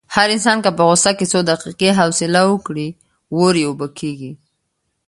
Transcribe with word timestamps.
هر 0.15 0.27
انسان 0.35 0.57
که 0.63 0.69
په 0.77 0.83
غوسه 0.87 1.11
کې 1.17 1.25
څو 1.31 1.39
دقیقې 1.49 1.89
حوصله 1.99 2.41
وکړي، 2.47 2.87
اور 3.35 3.53
یې 3.59 3.65
اوبه 3.67 3.87
کېږي. 3.99 4.31